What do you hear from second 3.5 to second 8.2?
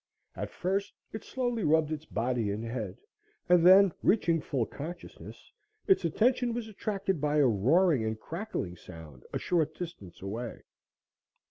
then, reaching full consciousness, its attention was attracted by a roaring and